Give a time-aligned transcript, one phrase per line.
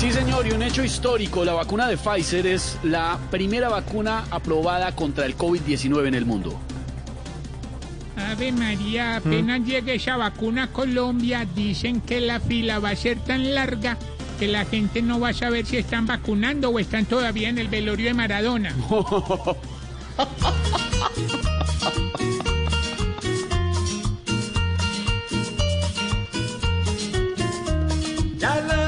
[0.00, 4.96] Sí, señor, y un hecho histórico, la vacuna de Pfizer es la primera vacuna aprobada
[4.96, 6.58] contra el COVID-19 en el mundo.
[8.16, 13.18] Ave María, apenas llegue esa vacuna a Colombia, dicen que la fila va a ser
[13.18, 13.98] tan larga
[14.38, 17.68] que la gente no va a saber si están vacunando o están todavía en el
[17.68, 18.74] velorio de Maradona.
[28.38, 28.79] Ya la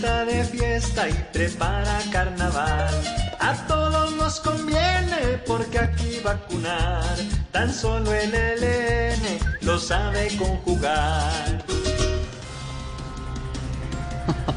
[0.00, 2.88] está de fiesta y prepara carnaval.
[3.38, 7.04] A todos nos conviene porque aquí vacunar.
[7.52, 11.66] Tan solo el LN lo sabe conjugar.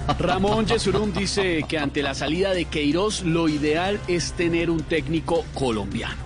[0.20, 5.44] Ramón Yesurún dice que ante la salida de Queiroz lo ideal es tener un técnico
[5.54, 6.24] colombiano.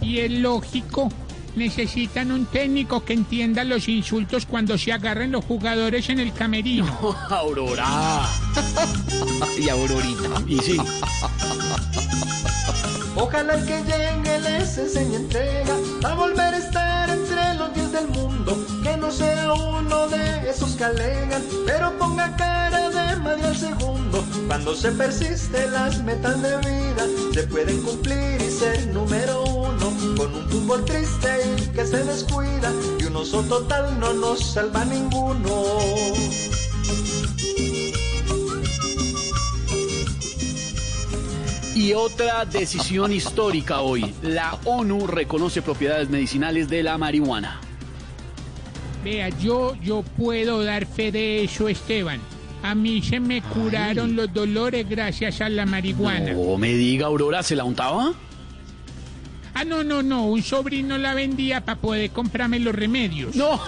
[0.00, 1.10] Y es lógico,
[1.56, 7.16] necesitan un técnico que entienda los insultos cuando se agarren los jugadores en el camerino.
[7.30, 8.28] Aurora.
[9.58, 10.28] Y Aurorita.
[10.46, 10.76] Y sí,
[13.16, 18.08] Ojalá el que llegue les enseñe entrega a volver a estar entre los diez del
[18.08, 18.56] mundo.
[18.82, 24.24] Que no sea uno de esos que alegan, pero ponga cara de María al segundo.
[24.46, 29.92] Cuando se persiste las metas de vida, se pueden cumplir y ser número uno.
[30.16, 31.01] Con un fútbol triste
[31.92, 35.66] se descuida, y un oso total no nos salva ninguno.
[41.74, 44.14] Y otra decisión histórica hoy.
[44.22, 47.60] La ONU reconoce propiedades medicinales de la marihuana.
[49.04, 52.20] Vea, yo, yo puedo dar fe de eso, Esteban.
[52.62, 56.32] A mí se me curaron los dolores gracias a la marihuana.
[56.32, 58.14] No me diga, Aurora, ¿se la untaba?
[59.62, 63.36] Ah, no, no, no, un sobrino la vendía para poder comprarme los remedios.
[63.36, 63.60] No.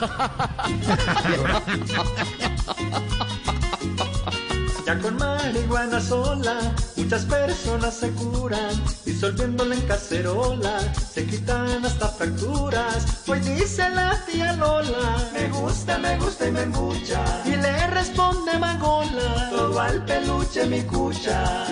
[4.85, 6.59] Ya con marihuana sola,
[6.97, 8.75] muchas personas se curan,
[9.07, 13.23] disolviéndola en cacerola, se quitan hasta fracturas.
[13.29, 17.25] Hoy dice la tía Lola, me gusta, me gusta y me embucha.
[17.47, 21.64] Y le responde Magola, todo al peluche mi cucha.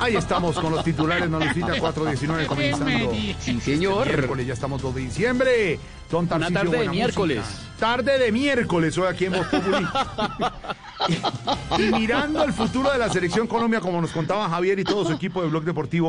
[0.00, 3.12] Ahí estamos con los titulares, Manucita 419 comenzando.
[3.12, 4.06] Sí, señor.
[4.06, 5.78] Miércoles, ya estamos 2 de diciembre.
[6.10, 7.38] Don Una Tarcisio, tarde de miércoles.
[7.38, 7.76] música.
[7.78, 9.86] Tarde de miércoles, hoy aquí en Voz Populi.
[11.78, 15.04] y, y mirando el futuro de la selección Colombia, como nos contaba Javier y todo
[15.04, 16.08] su equipo de Blog Deportivo.